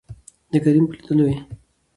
دکريم 0.53 0.85
په 0.87 0.93
لېدولو 0.97 1.25
يې 1.31 1.37